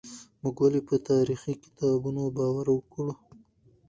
[0.41, 3.11] موږ ولې په تاريخي کتابونو باور وکړو؟